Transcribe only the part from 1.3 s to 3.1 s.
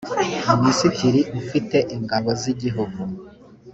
ufite ingabo z’igihugu